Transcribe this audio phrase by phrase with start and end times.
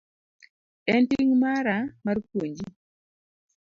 [0.93, 2.67] En ting' mara mar puonji.